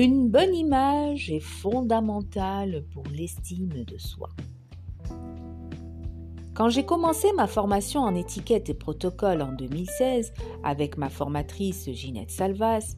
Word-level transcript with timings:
Une 0.00 0.28
bonne 0.28 0.54
image 0.54 1.28
est 1.28 1.40
fondamentale 1.40 2.84
pour 2.94 3.02
l'estime 3.12 3.82
de 3.84 3.98
soi. 3.98 4.28
Quand 6.54 6.68
j'ai 6.68 6.86
commencé 6.86 7.26
ma 7.36 7.48
formation 7.48 8.02
en 8.02 8.14
étiquette 8.14 8.68
et 8.68 8.74
protocole 8.74 9.42
en 9.42 9.50
2016 9.50 10.32
avec 10.62 10.98
ma 10.98 11.08
formatrice 11.08 11.90
Ginette 11.90 12.30
Salvas, 12.30 12.94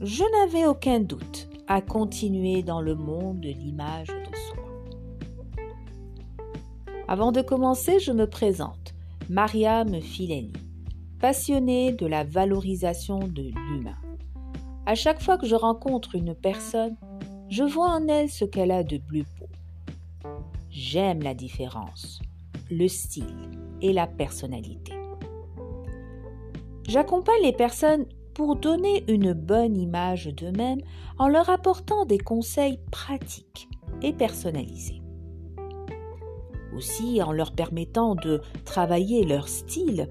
je 0.00 0.22
n'avais 0.38 0.66
aucun 0.66 1.00
doute 1.00 1.48
à 1.66 1.80
continuer 1.80 2.62
dans 2.62 2.80
le 2.80 2.94
monde 2.94 3.40
de 3.40 3.48
l'image 3.48 4.06
de 4.06 4.36
soi. 4.36 4.64
Avant 7.08 7.32
de 7.32 7.42
commencer, 7.42 7.98
je 7.98 8.12
me 8.12 8.28
présente, 8.28 8.94
Mariam 9.28 10.00
Fileni, 10.00 10.52
passionnée 11.18 11.90
de 11.90 12.06
la 12.06 12.22
valorisation 12.22 13.18
de 13.18 13.42
l'humain. 13.42 13.96
À 14.86 14.94
chaque 14.94 15.22
fois 15.22 15.38
que 15.38 15.46
je 15.46 15.54
rencontre 15.54 16.14
une 16.14 16.34
personne, 16.34 16.96
je 17.48 17.64
vois 17.64 17.88
en 17.88 18.06
elle 18.06 18.28
ce 18.28 18.44
qu'elle 18.44 18.70
a 18.70 18.82
de 18.82 18.98
plus 18.98 19.22
beau. 19.22 19.48
J'aime 20.70 21.22
la 21.22 21.32
différence, 21.32 22.20
le 22.70 22.86
style 22.88 23.50
et 23.80 23.94
la 23.94 24.06
personnalité. 24.06 24.92
J'accompagne 26.86 27.42
les 27.42 27.52
personnes 27.52 28.04
pour 28.34 28.56
donner 28.56 29.04
une 29.08 29.32
bonne 29.32 29.78
image 29.78 30.26
d'eux-mêmes 30.26 30.82
en 31.18 31.28
leur 31.28 31.48
apportant 31.48 32.04
des 32.04 32.18
conseils 32.18 32.78
pratiques 32.90 33.68
et 34.02 34.12
personnalisés. 34.12 35.00
Aussi 36.76 37.22
en 37.22 37.32
leur 37.32 37.52
permettant 37.52 38.16
de 38.16 38.42
travailler 38.66 39.24
leur 39.24 39.48
style 39.48 40.08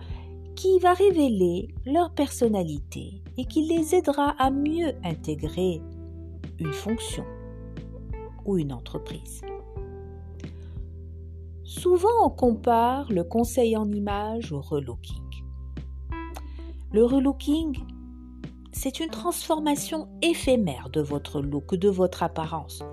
qui 0.55 0.79
va 0.79 0.93
révéler 0.93 1.69
leur 1.85 2.13
personnalité 2.13 3.21
et 3.37 3.45
qui 3.45 3.67
les 3.67 3.95
aidera 3.95 4.35
à 4.37 4.51
mieux 4.51 4.93
intégrer 5.03 5.81
une 6.59 6.73
fonction 6.73 7.25
ou 8.45 8.57
une 8.57 8.73
entreprise. 8.73 9.41
Souvent 11.63 12.25
on 12.25 12.29
compare 12.29 13.11
le 13.11 13.23
conseil 13.23 13.75
en 13.75 13.89
image 13.91 14.51
au 14.51 14.61
relooking. 14.61 15.21
Le 16.91 17.03
relooking 17.03 17.77
c'est 18.73 18.99
une 18.99 19.09
transformation 19.09 20.09
éphémère 20.21 20.89
de 20.89 20.99
votre 20.99 21.41
look, 21.41 21.75
de 21.75 21.89
votre 21.89 22.23
apparence. 22.23 22.83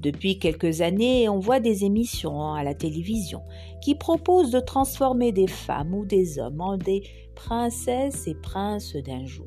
Depuis 0.00 0.38
quelques 0.38 0.80
années, 0.80 1.28
on 1.28 1.38
voit 1.38 1.60
des 1.60 1.84
émissions 1.84 2.54
à 2.54 2.64
la 2.64 2.74
télévision 2.74 3.42
qui 3.82 3.94
proposent 3.94 4.50
de 4.50 4.60
transformer 4.60 5.30
des 5.30 5.46
femmes 5.46 5.94
ou 5.94 6.06
des 6.06 6.38
hommes 6.38 6.60
en 6.62 6.78
des 6.78 7.02
princesses 7.34 8.26
et 8.26 8.34
princes 8.34 8.96
d'un 8.96 9.26
jour. 9.26 9.46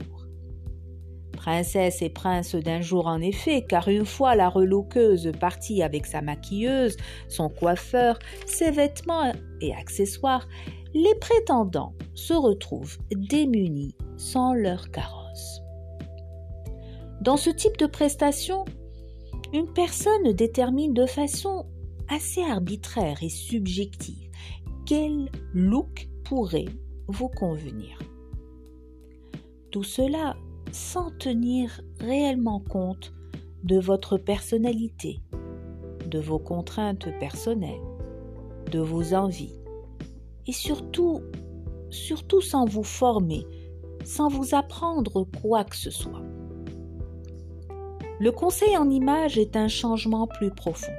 Princesse 1.32 2.04
et 2.04 2.10
prince 2.10 2.54
d'un 2.54 2.82
jour 2.82 3.08
en 3.08 3.20
effet, 3.20 3.66
car 3.68 3.88
une 3.88 4.06
fois 4.06 4.36
la 4.36 4.48
reloqueuse 4.48 5.32
partie 5.40 5.82
avec 5.82 6.06
sa 6.06 6.22
maquilleuse, 6.22 6.98
son 7.28 7.50
coiffeur, 7.50 8.20
ses 8.46 8.70
vêtements 8.70 9.34
et 9.60 9.74
accessoires, 9.74 10.48
les 10.94 11.16
prétendants 11.16 11.96
se 12.14 12.34
retrouvent 12.34 13.00
démunis 13.12 13.96
sans 14.18 14.54
leur 14.54 14.92
carotte. 14.92 15.24
Dans 17.22 17.38
ce 17.38 17.50
type 17.50 17.78
de 17.78 17.88
prestation, 17.88 18.66
une 19.54 19.68
personne 19.68 20.34
détermine 20.34 20.94
de 20.94 21.06
façon 21.06 21.66
assez 22.10 22.42
arbitraire 22.42 23.22
et 23.22 23.30
subjective 23.30 24.32
quel 24.86 25.30
look 25.54 26.10
pourrait 26.26 26.66
vous 27.08 27.30
convenir. 27.30 28.00
Tout 29.72 29.84
cela 29.84 30.36
sans 30.72 31.12
tenir 31.12 31.82
réellement 32.00 32.60
compte 32.60 33.14
de 33.64 33.80
votre 33.80 34.18
personnalité, 34.18 35.22
de 36.10 36.20
vos 36.20 36.40
contraintes 36.40 37.08
personnelles, 37.20 37.80
de 38.72 38.80
vos 38.80 39.14
envies 39.14 39.56
et 40.48 40.52
surtout, 40.52 41.22
surtout 41.92 42.42
sans 42.42 42.66
vous 42.66 42.84
former, 42.84 43.46
sans 44.04 44.28
vous 44.28 44.56
apprendre 44.56 45.26
quoi 45.42 45.64
que 45.64 45.76
ce 45.76 45.92
soit. 45.92 46.24
Le 48.24 48.32
conseil 48.32 48.78
en 48.78 48.90
image 48.90 49.38
est 49.38 49.58
un 49.58 49.68
changement 49.68 50.28
plus 50.28 50.50
profond. 50.50 50.94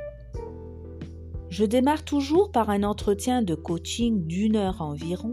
Je 1.48 1.64
démarre 1.64 2.04
toujours 2.04 2.52
par 2.52 2.68
un 2.68 2.82
entretien 2.82 3.40
de 3.40 3.54
coaching 3.54 4.26
d'une 4.26 4.56
heure 4.56 4.82
environ, 4.82 5.32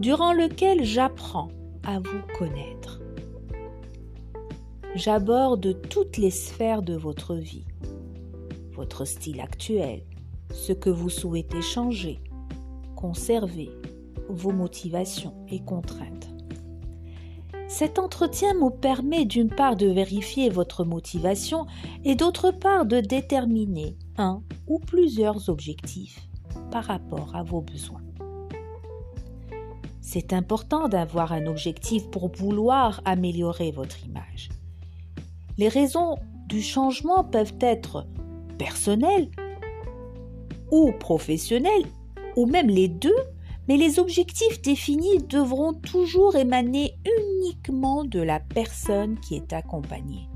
durant 0.00 0.34
lequel 0.34 0.84
j'apprends 0.84 1.48
à 1.82 1.98
vous 1.98 2.20
connaître. 2.38 3.00
J'aborde 4.94 5.80
toutes 5.88 6.18
les 6.18 6.30
sphères 6.30 6.82
de 6.82 6.94
votre 6.94 7.34
vie, 7.34 7.64
votre 8.72 9.06
style 9.06 9.40
actuel, 9.40 10.02
ce 10.52 10.74
que 10.74 10.90
vous 10.90 11.08
souhaitez 11.08 11.62
changer, 11.62 12.20
conserver, 12.96 13.70
vos 14.28 14.52
motivations 14.52 15.46
et 15.48 15.64
contraintes. 15.64 16.28
Cet 17.70 18.00
entretien 18.00 18.52
me 18.54 18.68
permet 18.68 19.24
d'une 19.24 19.48
part 19.48 19.76
de 19.76 19.86
vérifier 19.86 20.50
votre 20.50 20.84
motivation 20.84 21.66
et 22.04 22.16
d'autre 22.16 22.50
part 22.50 22.84
de 22.84 22.98
déterminer 22.98 23.96
un 24.18 24.42
ou 24.66 24.80
plusieurs 24.80 25.48
objectifs 25.48 26.28
par 26.72 26.82
rapport 26.82 27.30
à 27.36 27.44
vos 27.44 27.60
besoins. 27.60 28.02
C'est 30.00 30.32
important 30.32 30.88
d'avoir 30.88 31.32
un 31.32 31.46
objectif 31.46 32.10
pour 32.10 32.34
vouloir 32.34 33.02
améliorer 33.04 33.70
votre 33.70 34.04
image. 34.04 34.48
Les 35.56 35.68
raisons 35.68 36.16
du 36.48 36.62
changement 36.62 37.22
peuvent 37.22 37.54
être 37.60 38.04
personnelles 38.58 39.30
ou 40.72 40.90
professionnelles, 40.98 41.86
ou 42.34 42.46
même 42.46 42.68
les 42.68 42.88
deux, 42.88 43.22
mais 43.70 43.76
les 43.76 44.00
objectifs 44.00 44.60
définis 44.62 45.22
devront 45.28 45.74
toujours 45.74 46.34
émaner 46.34 46.96
uniquement 47.06 48.04
de 48.04 48.18
la 48.18 48.40
personne 48.40 49.16
qui 49.20 49.36
est 49.36 49.52
accompagnée. 49.52 50.28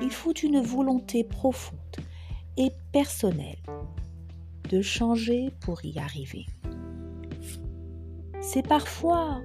Il 0.00 0.10
faut 0.10 0.32
une 0.32 0.62
volonté 0.62 1.24
profonde 1.24 1.78
et 2.56 2.70
personnelle 2.90 3.62
de 4.70 4.80
changer 4.80 5.50
pour 5.60 5.84
y 5.84 5.98
arriver. 5.98 6.46
C'est 8.40 8.66
parfois 8.66 9.42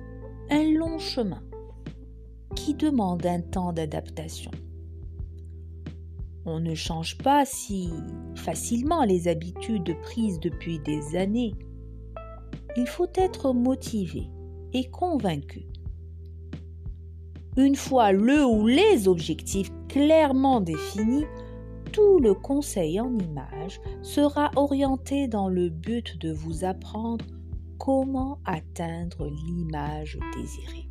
un 0.50 0.64
long 0.72 0.98
chemin 0.98 1.44
qui 2.56 2.74
demande 2.74 3.26
un 3.26 3.42
temps 3.42 3.74
d'adaptation. 3.74 4.52
On 6.46 6.62
ne 6.62 6.74
change 6.74 7.18
pas 7.18 7.44
si 7.44 7.90
facilement 8.36 9.04
les 9.04 9.28
habitudes 9.28 9.94
prises 10.04 10.40
depuis 10.40 10.80
des 10.80 11.18
années 11.18 11.54
il 12.80 12.88
faut 12.88 13.12
être 13.16 13.52
motivé 13.52 14.30
et 14.72 14.90
convaincu. 14.90 15.68
Une 17.58 17.76
fois 17.76 18.14
le 18.14 18.46
ou 18.46 18.68
les 18.68 19.10
objectifs 19.10 19.70
clairement 19.90 20.62
définis, 20.62 21.26
tout 21.92 22.20
le 22.20 22.34
conseil 22.34 23.02
en 23.02 23.18
images 23.18 23.82
sera 24.02 24.50
orienté 24.56 25.28
dans 25.28 25.50
le 25.50 25.68
but 25.68 26.18
de 26.22 26.32
vous 26.32 26.64
apprendre 26.64 27.26
comment 27.80 28.40
atteindre 28.46 29.28
l'image 29.28 30.18
désirée. 30.38 30.90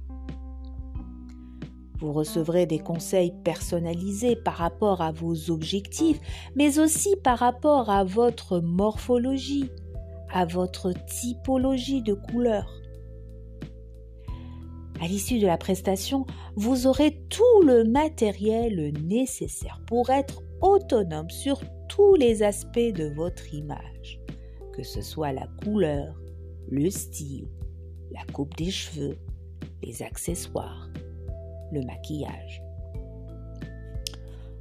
Vous 2.01 2.13
recevrez 2.13 2.67
des 2.67 2.81
conseils 2.81 3.33
personnalisés 3.45 4.37
par 4.37 4.57
rapport 4.57 5.01
à 5.01 5.11
vos 5.11 5.51
objectifs, 5.51 6.21
mais 6.55 6.79
aussi 6.79 7.17
par 7.25 7.39
rapport 7.39 7.89
à 7.89 8.05
votre 8.05 8.61
morphologie, 8.61 9.71
à 10.33 10.45
votre 10.45 10.93
typologie 11.07 12.03
de 12.03 12.15
couleur. 12.15 12.67
À 15.01 15.07
l'issue 15.07 15.39
de 15.39 15.47
la 15.47 15.59
prestation, 15.59 16.27
vous 16.57 16.87
aurez 16.87 17.23
tout 17.29 17.63
le 17.65 17.85
matériel 17.85 18.93
nécessaire 19.05 19.81
pour 19.87 20.11
être 20.11 20.43
autonome 20.61 21.31
sur 21.31 21.61
tous 21.89 22.17
les 22.17 22.43
aspects 22.43 22.79
de 22.79 23.13
votre 23.15 23.55
image, 23.55 24.21
que 24.73 24.83
ce 24.83 25.01
soit 25.01 25.33
la 25.33 25.47
couleur, 25.63 26.21
le 26.69 26.91
style, 26.91 27.49
la 28.11 28.25
coupe 28.33 28.57
des 28.57 28.71
cheveux, 28.71 29.17
les 29.83 30.03
accessoires, 30.03 30.89
le 31.73 31.83
maquillage. 31.83 32.63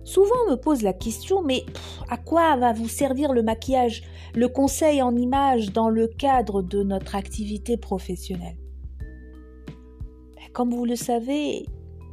Souvent 0.08 0.36
on 0.48 0.52
me 0.52 0.56
pose 0.56 0.84
la 0.84 0.94
question, 0.94 1.44
mais 1.44 1.66
à 2.10 2.16
quoi 2.16 2.56
va 2.56 2.72
vous 2.72 2.88
servir 2.88 3.34
le 3.34 3.44
maquillage, 3.44 4.04
le 4.36 4.48
conseil 4.48 5.02
en 5.02 5.14
image 5.18 5.74
dans 5.74 5.90
le 5.90 6.08
cadre 6.08 6.62
de 6.62 6.82
notre 6.82 7.14
activité 7.14 7.76
professionnelle? 7.76 8.56
Ben, 9.00 10.50
Comme 10.54 10.74
vous 10.74 10.86
le 10.86 10.96
savez, 10.96 11.66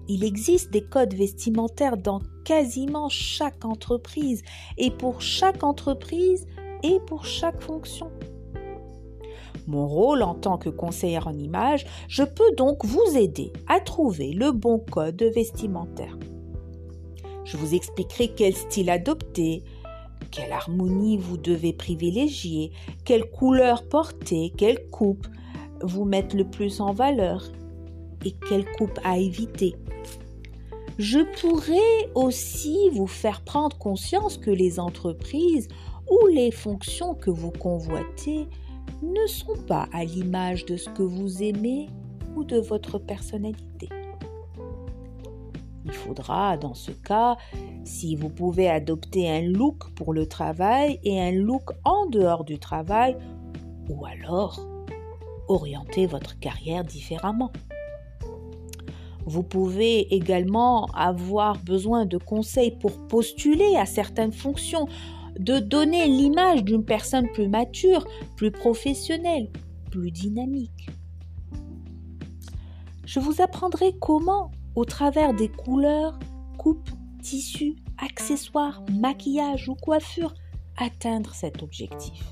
il 0.09 0.25
existe 0.25 0.73
des 0.73 0.85
codes 0.85 1.15
vestimentaires 1.15 1.97
dans 1.97 2.21
quasiment 2.45 3.09
chaque 3.09 3.65
entreprise 3.65 4.43
et 4.77 4.91
pour 4.91 5.21
chaque 5.21 5.63
entreprise 5.63 6.49
et 6.83 6.99
pour 7.07 7.25
chaque 7.25 7.63
fonction. 7.63 8.11
Mon 9.69 9.87
rôle 9.87 10.25
en 10.25 10.35
tant 10.35 10.59
que 10.59 10.69
conseillère 10.69 11.29
en 11.29 11.39
image, 11.39 11.87
je 12.09 12.25
peux 12.25 12.57
donc 12.57 12.85
vous 12.85 13.17
aider 13.17 13.53
à 13.69 13.79
trouver 13.79 14.33
le 14.33 14.51
bon 14.51 14.81
code 14.81 15.23
vestimentaire. 15.33 16.19
Je 17.45 17.57
vous 17.57 17.75
expliquerai 17.75 18.29
quel 18.29 18.55
style 18.55 18.91
adopter, 18.91 19.63
quelle 20.31 20.53
harmonie 20.53 21.19
vous 21.19 21.37
devez 21.37 21.73
privilégier, 21.73 22.73
quelle 23.05 23.31
couleur 23.31 23.87
porter, 23.89 24.53
quelle 24.57 24.89
coupe 24.91 25.27
vous 25.83 26.05
mettre 26.05 26.37
le 26.37 26.45
plus 26.45 26.81
en 26.81 26.93
valeur 26.93 27.45
et 28.25 28.33
quelle 28.49 28.65
coupe 28.73 28.99
à 29.05 29.19
éviter. 29.19 29.75
Je 30.99 31.21
pourrais 31.41 32.11
aussi 32.15 32.89
vous 32.93 33.09
faire 33.09 33.43
prendre 33.43 33.77
conscience 33.77 34.39
que 34.39 34.51
les 34.51 34.79
entreprises 34.79 35.69
ou 36.11 36.27
les 36.29 36.51
fonctions 36.51 37.15
que 37.15 37.31
vous 37.31 37.51
convoitez 37.51 38.49
ne 39.03 39.27
sont 39.27 39.57
pas 39.67 39.89
à 39.93 40.05
l'image 40.05 40.65
de 40.67 40.77
ce 40.77 40.89
que 40.91 41.03
vous 41.03 41.43
aimez 41.43 41.89
ou 42.37 42.45
de 42.45 42.59
votre 42.59 42.99
personnalité. 42.99 43.89
Il 45.85 45.93
faudra, 45.93 46.57
dans 46.57 46.75
ce 46.75 46.91
cas, 46.91 47.37
si 47.85 48.17
vous 48.17 48.31
pouvez 48.31 48.69
adopter 48.69 49.31
un 49.31 49.43
look 49.43 49.91
pour 49.95 50.15
le 50.15 50.27
travail 50.27 50.99
et 51.05 51.21
un 51.21 51.33
look 51.33 51.71
en 51.85 52.07
dehors 52.07 52.45
du 52.45 52.59
travail, 52.59 53.17
ou 53.89 54.07
alors 54.07 54.67
orienter 55.49 56.07
votre 56.07 56.39
carrière 56.39 56.85
différemment. 56.85 57.53
Vous 59.27 59.43
pouvez 59.43 60.15
également 60.15 60.87
avoir 60.95 61.59
besoin 61.59 62.05
de 62.07 62.19
conseils 62.19 62.77
pour 62.79 63.07
postuler 63.07 63.77
à 63.77 63.87
certaines 63.87 64.33
fonctions, 64.33 64.87
de 65.39 65.59
donner 65.59 66.07
l'image 66.07 66.63
d'une 66.63 66.85
personne 66.85 67.29
plus 67.33 67.49
mature, 67.49 68.07
plus 68.37 68.51
professionnelle, 68.51 69.51
plus 69.91 70.11
dynamique. 70.11 70.89
Je 73.07 73.21
vous 73.21 73.41
apprendrai 73.41 73.95
comment, 74.01 74.51
au 74.75 74.85
travers 74.85 75.35
des 75.35 75.49
couleurs, 75.49 76.19
coupes, 76.59 76.91
tissus, 77.23 77.77
accessoires, 77.99 78.83
maquillage 78.93 79.69
ou 79.69 79.75
coiffure, 79.75 80.35
atteindre 80.77 81.35
cet 81.35 81.63
objectif. 81.63 82.25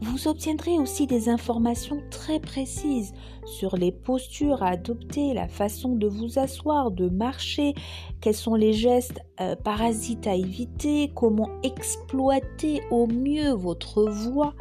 Vous 0.00 0.28
obtiendrez 0.28 0.78
aussi 0.78 1.06
des 1.06 1.28
informations 1.28 2.02
très 2.10 2.38
précises 2.38 3.12
sur 3.44 3.76
les 3.76 3.92
postures 3.92 4.62
à 4.62 4.68
adopter, 4.68 5.34
la 5.34 5.48
façon 5.48 5.94
de 5.94 6.06
vous 6.06 6.38
asseoir, 6.38 6.90
de 6.90 7.08
marcher, 7.08 7.74
quels 8.20 8.34
sont 8.34 8.54
les 8.54 8.72
gestes 8.72 9.20
euh, 9.40 9.56
parasites 9.56 10.26
à 10.26 10.34
éviter, 10.34 11.10
comment 11.14 11.50
exploiter 11.62 12.82
au 12.90 13.06
mieux 13.06 13.52
votre 13.52 14.04
voix, 14.04 14.54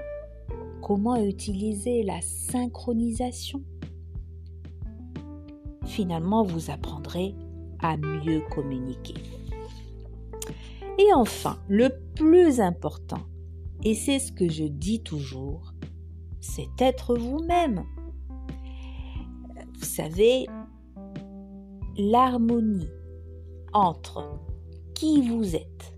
comment 0.81 1.15
utiliser 1.15 2.03
la 2.03 2.21
synchronisation. 2.21 3.61
Finalement, 5.95 6.43
vous 6.43 6.71
apprendrez 6.71 7.33
à 7.79 7.95
mieux 7.95 8.41
communiquer. 8.53 9.13
Et 10.99 11.13
enfin, 11.13 11.57
le 11.69 11.87
plus 12.15 12.59
important, 12.59 13.21
et 13.81 13.95
c'est 13.95 14.19
ce 14.19 14.33
que 14.33 14.49
je 14.49 14.65
dis 14.65 15.03
toujours, 15.03 15.73
c'est 16.41 16.67
être 16.81 17.15
vous-même. 17.15 17.85
Vous 19.79 19.85
savez, 19.85 20.47
l'harmonie 21.97 22.89
entre 23.71 24.37
qui 24.95 25.21
vous 25.21 25.55
êtes 25.55 25.95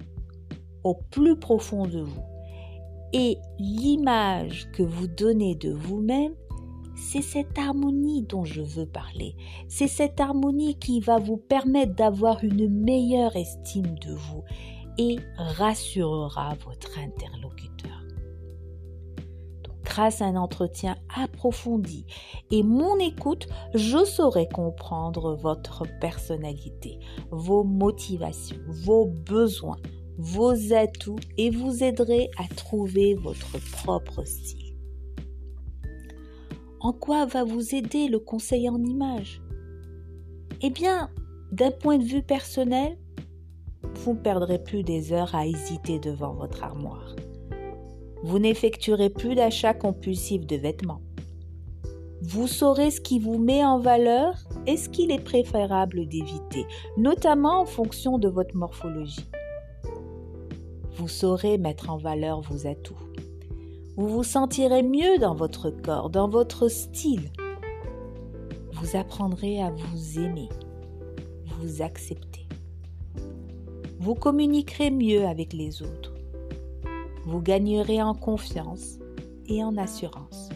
au 0.84 0.94
plus 1.10 1.40
profond 1.40 1.88
de 1.88 2.02
vous 2.02 2.24
et 3.14 3.40
l'image 3.58 4.70
que 4.74 4.84
vous 4.84 5.08
donnez 5.08 5.56
de 5.56 5.72
vous-même, 5.72 6.36
c'est 6.98 7.22
cette 7.22 7.58
harmonie 7.60 8.24
dont 8.24 8.44
je 8.44 8.62
veux 8.62 8.88
parler. 8.88 9.36
C'est 9.68 9.88
cette 9.88 10.20
harmonie 10.20 10.78
qui 10.80 11.00
va 11.00 11.20
vous 11.20 11.38
permettre 11.38 11.94
d'avoir 11.96 12.44
une 12.44 12.68
meilleure 12.68 13.36
estime 13.36 13.98
de 14.00 14.14
vous 14.14 14.44
et 14.98 15.18
rassurera 15.38 16.56
votre 16.66 16.98
interlocuteur. 16.98 18.04
Grâce 19.84 20.22
à 20.22 20.26
un 20.26 20.36
entretien 20.36 20.98
approfondi 21.16 22.06
et 22.52 22.64
mon 22.64 22.98
écoute, 22.98 23.48
je 23.74 24.04
saurai 24.04 24.50
comprendre 24.50 25.36
votre 25.36 25.86
personnalité, 26.00 27.00
vos 27.32 27.64
motivations, 27.64 28.58
vos 28.68 29.06
besoins, 29.06 29.78
vos 30.18 30.74
atouts 30.74 31.20
et 31.38 31.52
vous 31.52 31.84
aiderai 31.84 32.30
à 32.38 32.54
trouver 32.56 33.14
votre 33.14 33.60
propre 33.72 34.24
style. 34.26 34.67
En 36.80 36.94
quoi 36.94 37.26
va 37.26 37.44
vous 37.44 37.74
aider 37.74 38.08
le 38.08 38.20
conseil 38.20 38.70
en 38.70 38.84
image? 38.84 39.42
Eh 40.62 40.70
bien, 40.70 41.10
d'un 41.52 41.72
point 41.72 41.98
de 41.98 42.04
vue 42.04 42.22
personnel, 42.22 42.98
vous 43.96 44.14
ne 44.14 44.20
perdrez 44.20 44.64
plus 44.64 44.84
des 44.84 45.12
heures 45.12 45.34
à 45.34 45.48
hésiter 45.48 46.00
devant 46.00 46.34
votre 46.34 46.64
armoire. 46.64 47.16
Vous 48.24 48.38
n'effectuerez 48.38 49.10
plus 49.10 49.34
d'achat 49.34 49.74
compulsif 49.74 50.46
de 50.46 50.56
vêtements. 50.56 51.02
Vous 52.22 52.48
saurez 52.48 52.92
ce 52.92 53.02
qui 53.02 53.20
vous 53.20 53.40
met 53.40 53.66
en 53.66 53.80
valeur 53.80 54.36
et 54.68 54.78
ce 54.78 54.90
qu'il 54.90 55.12
est 55.12 55.24
préférable 55.24 56.08
d'éviter, 56.08 56.66
notamment 56.96 57.62
en 57.62 57.66
fonction 57.66 58.20
de 58.20 58.28
votre 58.28 58.56
morphologie. 58.56 59.26
Vous 60.96 61.08
saurez 61.08 61.58
mettre 61.58 61.90
en 61.90 61.98
valeur 61.98 62.42
vos 62.42 62.68
atouts. 62.68 63.07
Vous 63.98 64.08
vous 64.08 64.24
sentirez 64.24 64.84
mieux 64.84 65.18
dans 65.18 65.34
votre 65.34 65.72
corps, 65.72 66.12
dans 66.12 66.30
votre 66.30 66.68
style. 66.68 67.32
Vous 68.74 68.96
apprendrez 68.96 69.60
à 69.60 69.72
vous 69.72 70.20
aimer, 70.20 70.50
vous 71.48 71.82
accepter. 71.82 72.48
Vous 74.00 74.14
communiquerez 74.14 74.92
mieux 74.92 75.26
avec 75.26 75.52
les 75.52 75.82
autres. 75.82 76.14
Vous 77.26 77.42
gagnerez 77.42 78.00
en 78.00 78.14
confiance 78.14 79.00
et 79.48 79.64
en 79.64 79.76
assurance. 79.78 80.50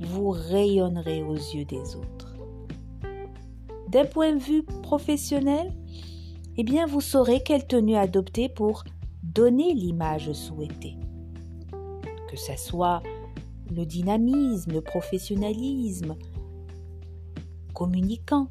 Vous 0.00 0.30
rayonnerez 0.30 1.22
aux 1.22 1.34
yeux 1.34 1.66
des 1.66 1.96
autres. 1.96 2.34
D'un 3.88 4.06
point 4.06 4.32
de 4.32 4.40
vue 4.40 4.62
professionnel, 4.82 5.70
eh 6.56 6.64
bien 6.64 6.86
vous 6.86 7.02
saurez 7.02 7.42
quelle 7.42 7.66
tenue 7.66 7.96
adopter 7.96 8.48
pour 8.48 8.84
donner 9.22 9.74
l'image 9.74 10.32
souhaitée. 10.32 10.96
Que 12.30 12.36
ce 12.36 12.56
soit 12.56 13.02
le 13.70 13.84
dynamisme, 13.84 14.72
le 14.72 14.80
professionnalisme, 14.80 16.16
communicant, 17.74 18.48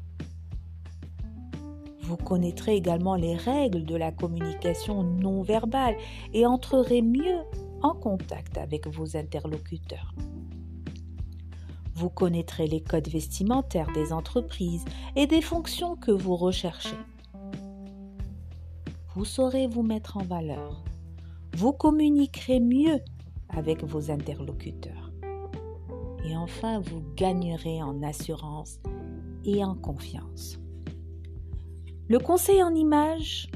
vous 2.06 2.16
connaîtrez 2.16 2.76
également 2.76 3.16
les 3.16 3.34
règles 3.34 3.84
de 3.84 3.96
la 3.96 4.12
communication 4.12 5.02
non 5.02 5.42
verbale 5.42 5.96
et 6.32 6.46
entrerez 6.46 7.02
mieux 7.02 7.40
en 7.82 7.94
contact 7.94 8.58
avec 8.58 8.86
vos 8.86 9.16
interlocuteurs. 9.16 10.14
Vous 11.96 12.10
connaîtrez 12.10 12.68
les 12.68 12.80
codes 12.80 13.08
vestimentaires 13.08 13.90
des 13.92 14.12
entreprises 14.12 14.84
et 15.16 15.26
des 15.26 15.42
fonctions 15.42 15.96
que 15.96 16.12
vous 16.12 16.36
recherchez. 16.36 16.96
Vous 19.14 19.24
saurez 19.24 19.66
vous 19.66 19.82
mettre 19.82 20.18
en 20.18 20.22
valeur. 20.22 20.84
Vous 21.56 21.72
communiquerez 21.72 22.60
mieux 22.60 23.00
avec 23.56 23.82
vos 23.82 24.10
interlocuteurs. 24.10 25.10
Et 26.24 26.36
enfin, 26.36 26.80
vous 26.80 27.02
gagnerez 27.16 27.82
en 27.82 28.02
assurance 28.02 28.78
et 29.44 29.64
en 29.64 29.74
confiance. 29.74 30.58
Le 32.08 32.18
conseil 32.18 32.62
en 32.62 32.74
image 32.74 33.48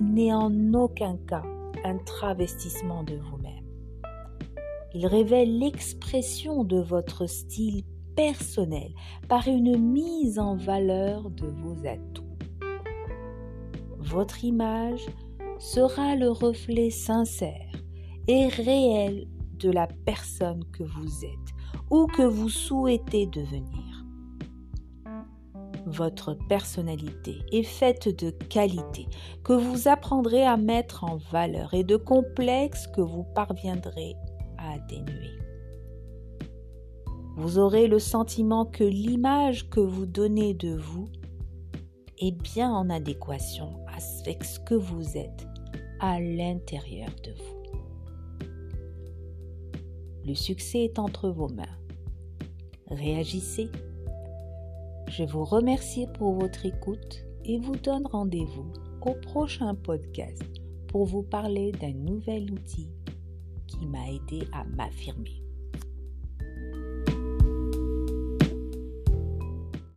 n'est 0.00 0.32
en 0.32 0.72
aucun 0.72 1.16
cas 1.16 1.42
un 1.84 1.98
travestissement 1.98 3.02
de 3.02 3.16
vous-même. 3.16 3.66
Il 4.94 5.06
révèle 5.06 5.58
l'expression 5.58 6.64
de 6.64 6.78
votre 6.80 7.26
style 7.26 7.82
personnel 8.16 8.92
par 9.28 9.46
une 9.48 9.78
mise 9.78 10.38
en 10.38 10.56
valeur 10.56 11.30
de 11.30 11.46
vos 11.46 11.86
atouts. 11.86 12.24
Votre 13.98 14.44
image 14.44 15.06
sera 15.58 16.16
le 16.16 16.30
reflet 16.30 16.90
sincère 16.90 17.69
et 18.28 18.48
réel 18.48 19.26
de 19.58 19.70
la 19.70 19.86
personne 19.86 20.64
que 20.72 20.82
vous 20.82 21.24
êtes 21.24 21.54
ou 21.90 22.06
que 22.06 22.22
vous 22.22 22.48
souhaitez 22.48 23.26
devenir. 23.26 24.04
Votre 25.86 26.34
personnalité 26.48 27.38
est 27.52 27.62
faite 27.62 28.08
de 28.22 28.30
qualités 28.30 29.06
que 29.42 29.52
vous 29.52 29.88
apprendrez 29.88 30.44
à 30.44 30.56
mettre 30.56 31.04
en 31.04 31.16
valeur 31.16 31.74
et 31.74 31.84
de 31.84 31.96
complexes 31.96 32.86
que 32.88 33.00
vous 33.00 33.24
parviendrez 33.34 34.14
à 34.58 34.74
atténuer. 34.74 35.38
Vous 37.36 37.58
aurez 37.58 37.86
le 37.86 37.98
sentiment 37.98 38.66
que 38.66 38.84
l'image 38.84 39.68
que 39.70 39.80
vous 39.80 40.06
donnez 40.06 40.52
de 40.54 40.76
vous 40.76 41.08
est 42.18 42.32
bien 42.32 42.70
en 42.70 42.90
adéquation 42.90 43.80
avec 44.24 44.44
ce 44.44 44.60
que 44.60 44.74
vous 44.74 45.16
êtes 45.16 45.46
à 46.00 46.20
l'intérieur 46.20 47.08
de 47.24 47.32
vous. 47.32 47.59
Le 50.26 50.34
succès 50.34 50.84
est 50.84 50.98
entre 50.98 51.30
vos 51.30 51.48
mains. 51.48 51.76
Réagissez 52.88 53.70
Je 55.08 55.24
vous 55.24 55.44
remercie 55.44 56.06
pour 56.18 56.34
votre 56.34 56.66
écoute 56.66 57.24
et 57.44 57.58
vous 57.58 57.76
donne 57.76 58.06
rendez-vous 58.06 58.72
au 59.02 59.14
prochain 59.14 59.74
podcast 59.74 60.42
pour 60.88 61.06
vous 61.06 61.22
parler 61.22 61.72
d'un 61.72 61.94
nouvel 61.94 62.50
outil 62.50 62.88
qui 63.66 63.86
m'a 63.86 64.10
aidé 64.10 64.46
à 64.52 64.64
m'affirmer. 64.64 65.39